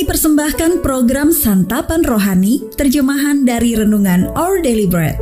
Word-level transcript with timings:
Kami 0.00 0.16
persembahkan 0.16 0.80
program 0.80 1.28
Santapan 1.28 2.00
Rohani, 2.00 2.72
terjemahan 2.72 3.44
dari 3.44 3.76
Renungan 3.76 4.32
Our 4.32 4.64
Daily 4.64 4.88
Bread. 4.88 5.20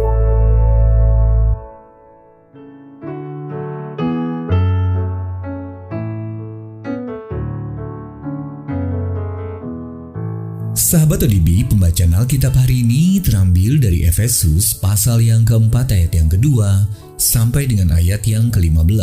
Sahabat 10.78 11.26
ODB, 11.26 11.66
pembacaan 11.66 12.14
Alkitab 12.14 12.54
hari 12.54 12.86
ini 12.86 13.18
terambil 13.18 13.82
dari 13.82 14.06
Efesus 14.06 14.78
pasal 14.78 15.26
yang 15.26 15.42
keempat 15.42 15.90
ayat 15.90 16.14
yang 16.14 16.30
kedua 16.30 16.86
sampai 17.18 17.66
dengan 17.66 17.98
ayat 17.98 18.22
yang 18.30 18.46
ke-15. 18.54 18.94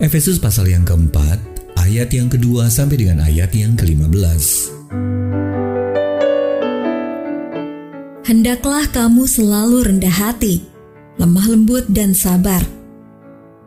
Efesus 0.00 0.40
pasal 0.40 0.72
yang 0.72 0.88
keempat, 0.88 1.49
ayat 1.90 2.14
yang 2.14 2.30
kedua 2.30 2.70
sampai 2.70 3.02
dengan 3.02 3.26
ayat 3.26 3.50
yang 3.50 3.74
ke-15. 3.74 4.70
Hendaklah 8.22 8.86
kamu 8.94 9.26
selalu 9.26 9.90
rendah 9.90 10.14
hati, 10.14 10.62
lemah 11.18 11.50
lembut 11.50 11.90
dan 11.90 12.14
sabar. 12.14 12.62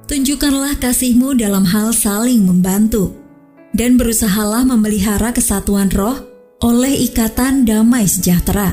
Tunjukkanlah 0.08 0.80
kasihmu 0.80 1.36
dalam 1.36 1.68
hal 1.68 1.92
saling 1.92 2.48
membantu 2.48 3.12
dan 3.76 4.00
berusahalah 4.00 4.64
memelihara 4.64 5.36
kesatuan 5.36 5.92
roh 5.92 6.16
oleh 6.64 6.96
ikatan 7.04 7.68
damai 7.68 8.08
sejahtera. 8.08 8.72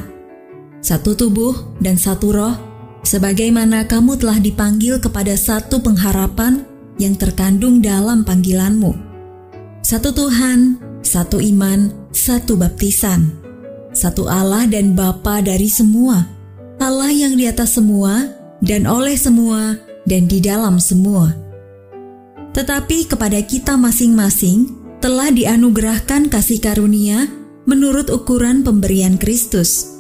Satu 0.79 1.19
tubuh 1.19 1.75
dan 1.83 1.99
satu 1.99 2.31
roh, 2.31 2.55
sebagaimana 3.03 3.83
kamu 3.91 4.15
telah 4.15 4.39
dipanggil 4.39 5.03
kepada 5.03 5.35
satu 5.35 5.83
pengharapan 5.83 6.63
yang 7.03 7.19
terkandung 7.19 7.83
dalam 7.83 8.23
panggilanmu. 8.23 9.10
Satu 9.91 10.15
Tuhan, 10.15 10.79
satu 11.03 11.43
iman, 11.43 11.91
satu 12.15 12.55
baptisan, 12.55 13.27
satu 13.91 14.31
Allah 14.31 14.63
dan 14.71 14.95
Bapa 14.95 15.43
dari 15.43 15.67
semua, 15.67 16.31
Allah 16.79 17.11
yang 17.11 17.35
di 17.35 17.51
atas 17.51 17.75
semua 17.75 18.31
dan 18.63 18.87
oleh 18.87 19.19
semua 19.19 19.75
dan 20.07 20.31
di 20.31 20.39
dalam 20.39 20.79
semua. 20.79 21.35
Tetapi 22.55 23.11
kepada 23.11 23.43
kita 23.43 23.75
masing-masing, 23.75 24.71
telah 25.03 25.35
dianugerahkan 25.35 26.31
kasih 26.31 26.63
karunia 26.63 27.27
menurut 27.67 28.15
ukuran 28.15 28.63
pemberian 28.63 29.19
Kristus. 29.19 29.91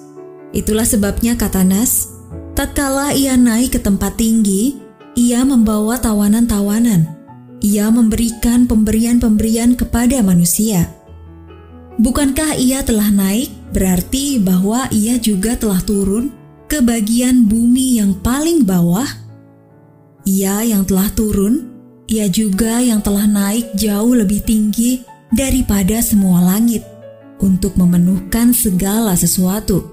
Itulah 0.54 0.86
sebabnya 0.86 1.34
kata 1.34 1.66
Nas, 1.66 2.14
tatkala 2.54 3.10
ia 3.10 3.34
naik 3.34 3.74
ke 3.74 3.80
tempat 3.82 4.14
tinggi, 4.14 4.78
ia 5.18 5.42
membawa 5.42 5.98
tawanan-tawanan. 5.98 7.19
Ia 7.60 7.92
memberikan 7.92 8.64
pemberian-pemberian 8.64 9.76
kepada 9.76 10.24
manusia. 10.24 10.88
Bukankah 12.00 12.56
ia 12.56 12.80
telah 12.80 13.12
naik 13.12 13.52
berarti 13.76 14.40
bahwa 14.40 14.88
ia 14.88 15.20
juga 15.20 15.56
telah 15.60 15.84
turun 15.84 16.32
ke 16.64 16.80
bagian 16.80 17.44
bumi 17.44 18.00
yang 18.00 18.16
paling 18.24 18.64
bawah? 18.64 19.06
Ia 20.24 20.64
yang 20.64 20.88
telah 20.88 21.12
turun 21.12 21.70
ia 22.10 22.26
juga 22.26 22.82
yang 22.82 22.98
telah 22.98 23.22
naik 23.30 23.70
jauh 23.78 24.18
lebih 24.18 24.42
tinggi 24.42 25.06
daripada 25.30 26.02
semua 26.02 26.42
langit 26.42 26.82
untuk 27.38 27.78
memenuhkan 27.78 28.50
segala 28.50 29.14
sesuatu. 29.14 29.86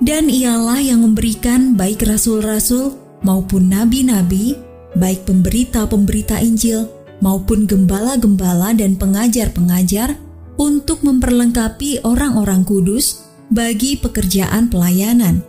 Dan 0.00 0.32
ialah 0.32 0.80
yang 0.80 1.04
memberikan 1.04 1.76
baik 1.76 2.08
rasul-rasul 2.08 2.96
maupun 3.20 3.68
nabi-nabi, 3.68 4.56
baik 4.96 5.28
pemberita-pemberita 5.28 6.40
Injil 6.42 6.88
maupun 7.20 7.68
gembala-gembala 7.68 8.72
dan 8.74 8.96
pengajar-pengajar 8.96 10.16
untuk 10.56 11.04
memperlengkapi 11.04 12.04
orang-orang 12.04 12.64
kudus 12.64 13.24
bagi 13.50 13.96
pekerjaan 13.96 14.68
pelayanan, 14.68 15.42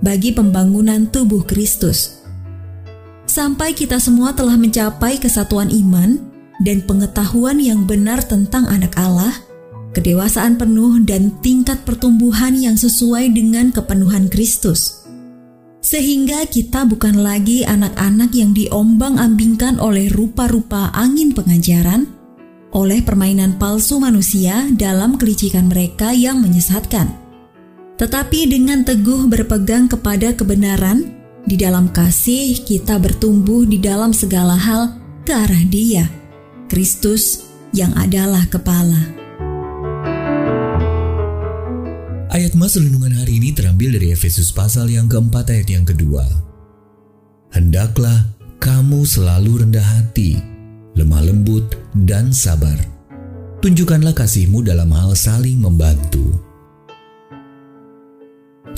bagi 0.00 0.32
pembangunan 0.32 1.08
tubuh 1.08 1.44
Kristus. 1.44 2.20
Sampai 3.30 3.72
kita 3.78 4.02
semua 4.02 4.34
telah 4.34 4.58
mencapai 4.58 5.16
kesatuan 5.22 5.70
iman 5.70 6.18
dan 6.60 6.82
pengetahuan 6.84 7.62
yang 7.62 7.86
benar 7.86 8.20
tentang 8.26 8.66
Anak 8.68 8.92
Allah, 8.98 9.32
kedewasaan 9.96 10.60
penuh, 10.60 11.02
dan 11.06 11.32
tingkat 11.40 11.80
pertumbuhan 11.86 12.58
yang 12.58 12.76
sesuai 12.76 13.32
dengan 13.32 13.72
kepenuhan 13.72 14.28
Kristus, 14.28 14.99
sehingga 15.80 16.44
kita 16.44 16.84
bukan 16.84 17.24
lagi 17.24 17.64
anak-anak 17.64 18.30
yang 18.36 18.52
diombang-ambingkan 18.52 19.80
oleh 19.80 20.12
rupa-rupa 20.12 20.92
angin 20.92 21.32
pengajaran, 21.32 22.04
oleh 22.70 23.00
permainan 23.02 23.56
palsu 23.56 23.98
manusia 23.98 24.68
dalam 24.76 25.16
kelicikan 25.16 25.66
mereka 25.66 26.12
yang 26.12 26.44
menyesatkan, 26.44 27.10
tetapi 27.96 28.48
dengan 28.48 28.84
teguh 28.84 29.28
berpegang 29.28 29.88
kepada 29.88 30.32
kebenaran 30.36 31.20
di 31.44 31.56
dalam 31.56 31.88
kasih 31.88 32.60
kita 32.64 33.00
bertumbuh 33.00 33.64
di 33.64 33.80
dalam 33.80 34.12
segala 34.12 34.56
hal 34.56 34.96
ke 35.24 35.32
arah 35.32 35.64
Dia, 35.68 36.04
Kristus 36.68 37.48
yang 37.72 37.92
adalah 37.96 38.44
kepala. 38.48 39.19
Ayat 42.30 42.54
mas 42.54 42.78
renungan 42.78 43.10
hari 43.18 43.42
ini 43.42 43.50
terambil 43.50 43.98
dari 43.98 44.14
Efesus 44.14 44.54
pasal 44.54 44.86
yang 44.86 45.10
keempat 45.10 45.50
ayat 45.50 45.66
yang 45.66 45.82
kedua. 45.82 46.22
Hendaklah 47.50 48.30
kamu 48.62 49.02
selalu 49.02 49.66
rendah 49.66 49.82
hati, 49.82 50.38
lemah 50.94 51.26
lembut, 51.26 51.74
dan 52.06 52.30
sabar. 52.30 52.78
Tunjukkanlah 53.58 54.14
kasihmu 54.14 54.62
dalam 54.62 54.88
hal 54.94 55.12
saling 55.12 55.60
membantu 55.60 56.50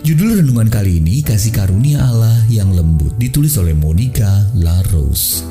Judul 0.02 0.42
renungan 0.42 0.66
kali 0.66 0.98
ini 0.98 1.22
Kasih 1.22 1.54
Karunia 1.54 2.02
Allah 2.02 2.34
yang 2.50 2.74
Lembut 2.74 3.14
ditulis 3.22 3.54
oleh 3.54 3.70
Monica 3.70 4.50
Larose. 4.58 5.46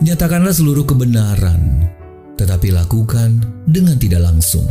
Nyatakanlah 0.00 0.56
seluruh 0.56 0.88
kebenaran, 0.88 1.77
tetapi 2.38 2.70
lakukan 2.70 3.42
dengan 3.66 3.98
tidak 3.98 4.22
langsung. 4.22 4.64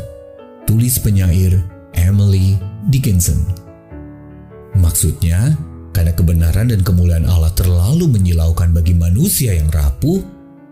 Tulis 0.64 0.98
penyair 1.04 1.60
Emily 1.94 2.56
Dickinson. 2.88 3.44
Maksudnya, 4.80 5.60
karena 5.92 6.14
kebenaran 6.16 6.72
dan 6.72 6.82
kemuliaan 6.86 7.28
Allah 7.28 7.52
terlalu 7.52 8.08
menyilaukan 8.08 8.72
bagi 8.72 8.96
manusia 8.96 9.52
yang 9.52 9.68
rapuh 9.68 10.24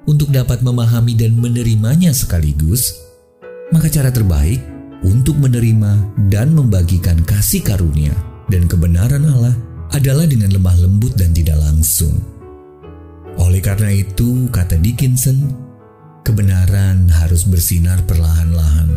untuk 0.08 0.32
dapat 0.32 0.62
memahami 0.62 1.18
dan 1.18 1.36
menerimanya 1.36 2.14
sekaligus, 2.14 2.96
maka 3.74 3.90
cara 3.90 4.14
terbaik 4.14 4.62
untuk 5.02 5.36
menerima 5.42 6.16
dan 6.30 6.54
membagikan 6.54 7.20
kasih 7.26 7.66
karunia 7.66 8.14
dan 8.48 8.70
kebenaran 8.70 9.26
Allah 9.26 9.58
adalah 9.94 10.30
dengan 10.30 10.54
lemah 10.54 10.78
lembut 10.78 11.14
dan 11.18 11.34
tidak 11.34 11.58
langsung. 11.58 12.14
Oleh 13.36 13.60
karena 13.60 13.92
itu, 13.92 14.48
kata 14.54 14.80
Dickinson, 14.80 15.65
kebenaran 16.26 17.06
harus 17.08 17.46
bersinar 17.46 18.02
perlahan-lahan 18.10 18.90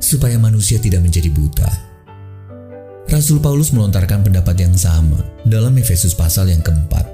supaya 0.00 0.40
manusia 0.40 0.80
tidak 0.80 1.04
menjadi 1.04 1.28
buta. 1.28 1.68
Rasul 3.12 3.44
Paulus 3.44 3.76
melontarkan 3.76 4.24
pendapat 4.24 4.56
yang 4.56 4.72
sama 4.72 5.20
dalam 5.44 5.76
Efesus 5.76 6.16
pasal 6.16 6.48
yang 6.48 6.64
keempat. 6.64 7.04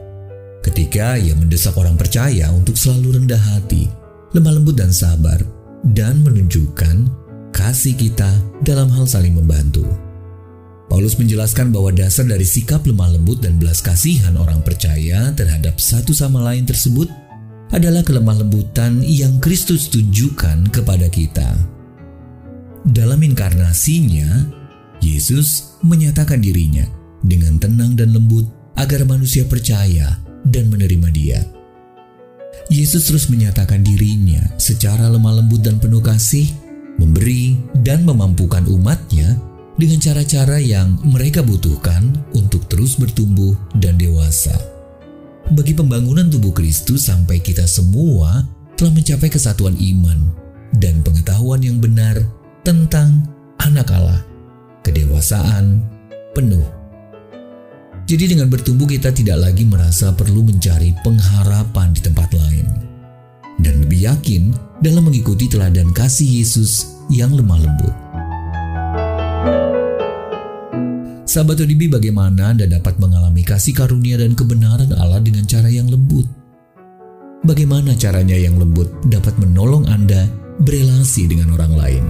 Ketika 0.63 1.19
ia 1.19 1.35
mendesak 1.35 1.75
orang 1.75 1.99
percaya 1.99 2.55
untuk 2.55 2.79
selalu 2.79 3.19
rendah 3.19 3.41
hati, 3.59 3.91
lemah 4.31 4.63
lembut 4.63 4.79
dan 4.79 4.95
sabar, 4.95 5.43
dan 5.91 6.23
menunjukkan 6.23 7.11
kasih 7.51 7.99
kita 7.99 8.31
dalam 8.63 8.87
hal 8.95 9.11
saling 9.11 9.35
membantu. 9.35 9.83
Paulus 10.89 11.21
menjelaskan 11.21 11.69
bahwa 11.69 11.93
dasar 11.93 12.25
dari 12.25 12.47
sikap 12.49 12.87
lemah 12.87 13.19
lembut 13.19 13.45
dan 13.45 13.61
belas 13.61 13.85
kasihan 13.85 14.39
orang 14.41 14.65
percaya 14.65 15.35
terhadap 15.37 15.77
satu 15.77 16.17
sama 16.17 16.41
lain 16.41 16.65
tersebut 16.65 17.11
adalah 17.75 18.01
kelemah 18.01 18.45
lembutan 18.45 19.05
yang 19.05 19.37
Kristus 19.43 19.93
tunjukkan 19.93 20.73
kepada 20.73 21.07
kita. 21.13 21.53
Dalam 22.89 23.21
inkarnasinya, 23.21 24.49
Yesus 25.05 25.77
menyatakan 25.85 26.41
dirinya 26.41 26.87
dengan 27.21 27.61
tenang 27.61 27.99
dan 27.99 28.17
lembut 28.17 28.49
agar 28.79 29.05
manusia 29.05 29.45
percaya 29.45 30.17
dan 30.47 30.73
menerima 30.73 31.09
dia. 31.13 31.41
Yesus 32.73 33.09
terus 33.09 33.29
menyatakan 33.29 33.85
dirinya 33.85 34.41
secara 34.57 35.09
lemah 35.09 35.41
lembut 35.41 35.65
dan 35.65 35.81
penuh 35.81 36.01
kasih 36.01 36.49
memberi, 36.99 37.57
dan 37.81 38.03
memampukan 38.03 38.67
umatnya 38.67 39.39
dengan 39.79 40.03
cara-cara 40.03 40.59
yang 40.59 40.99
mereka 41.07 41.41
butuhkan 41.41 42.11
untuk 42.35 42.67
terus 42.67 42.99
bertumbuh 42.99 43.55
dan 43.79 43.95
dewasa. 43.95 44.78
Bagi 45.49 45.73
pembangunan 45.73 46.29
tubuh 46.29 46.53
Kristus 46.53 47.09
sampai 47.09 47.41
kita 47.41 47.65
semua 47.65 48.45
telah 48.77 48.93
mencapai 48.93 49.33
kesatuan 49.33 49.73
iman 49.81 50.29
dan 50.77 51.01
pengetahuan 51.01 51.65
yang 51.65 51.81
benar 51.81 52.21
tentang 52.69 53.25
anak 53.57 53.89
Allah, 53.89 54.21
kedewasaan 54.85 55.81
penuh. 56.37 56.69
Jadi 58.05 58.37
dengan 58.37 58.53
bertumbuh 58.53 58.85
kita 58.85 59.09
tidak 59.09 59.41
lagi 59.41 59.65
merasa 59.65 60.13
perlu 60.13 60.45
mencari 60.45 60.93
pengharapan 61.01 61.97
di 61.97 62.01
tempat 62.05 62.29
lain. 62.37 62.69
dan 63.59 63.83
lebih 63.83 64.07
yakin 64.07 64.55
dalam 64.79 65.11
mengikuti 65.11 65.51
teladan 65.51 65.91
kasih 65.91 66.43
Yesus 66.43 67.03
yang 67.11 67.35
lemah 67.35 67.59
lembut. 67.59 68.08
Sahabat 71.29 71.61
ODB 71.61 71.93
bagaimana 71.93 72.57
Anda 72.57 72.65
dapat 72.65 72.97
mengalami 72.97 73.45
kasih 73.45 73.77
karunia 73.77 74.17
dan 74.17 74.33
kebenaran 74.33 74.97
Allah 74.97 75.21
dengan 75.21 75.45
cara 75.45 75.69
yang 75.69 75.85
lembut? 75.93 76.25
Bagaimana 77.45 77.93
caranya 78.01 78.33
yang 78.33 78.57
lembut 78.57 78.89
dapat 79.13 79.37
menolong 79.37 79.85
Anda 79.93 80.25
berelasi 80.65 81.29
dengan 81.29 81.53
orang 81.53 81.73
lain? 81.77 82.05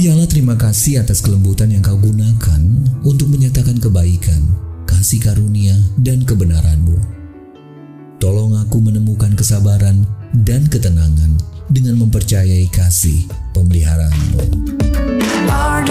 Ya 0.00 0.16
Allah 0.16 0.24
terima 0.24 0.56
kasih 0.56 1.04
atas 1.04 1.20
kelembutan 1.20 1.68
yang 1.68 1.84
kau 1.84 2.00
gunakan 2.00 2.62
untuk 3.04 3.28
menyatakan 3.28 3.76
kebaikan, 3.76 4.48
kasih 4.88 5.20
karunia, 5.20 5.76
dan 6.00 6.24
kebenaranmu. 6.24 6.96
Tolong 8.16 8.56
aku 8.64 8.80
menemukan 8.80 9.36
kesabaran 9.36 10.08
dan 10.40 10.64
ketenangan 10.72 11.36
dengan 11.68 12.00
mempercayai 12.00 12.64
kasih 12.72 13.28
pemeliharaanmu. 13.52 14.40
Our 15.66 15.82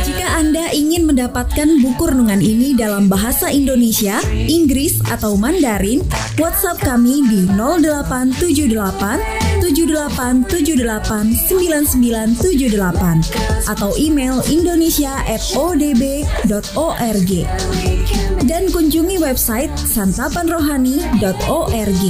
Jika 0.00 0.26
Anda 0.38 0.70
ingin 0.70 1.10
mendapatkan 1.10 1.68
buku 1.82 2.14
renungan 2.14 2.38
ini 2.38 2.78
dalam 2.78 3.10
bahasa 3.10 3.50
Indonesia, 3.50 4.22
Inggris, 4.30 5.02
atau 5.10 5.34
Mandarin, 5.34 6.06
WhatsApp 6.38 6.78
kami 6.78 7.26
di 7.26 7.50
0878 7.58 9.50
7878 9.60 11.50
9978 11.50 13.66
atau 13.66 13.90
email 13.98 14.38
indonesia@odb.org 14.46 17.30
dan 18.46 18.62
kunjungi 18.72 19.18
website 19.18 19.74
santapanrohani.org. 19.74 22.02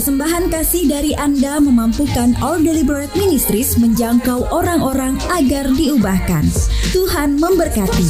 Persembahan 0.00 0.48
kasih 0.48 0.88
dari 0.88 1.12
Anda 1.12 1.60
memampukan 1.60 2.32
All 2.40 2.64
Deliberate 2.64 3.12
Ministries 3.20 3.76
menjangkau 3.76 4.48
orang-orang 4.48 5.20
agar 5.28 5.68
diubahkan. 5.76 6.48
Tuhan 6.96 7.36
memberkati. 7.36 8.08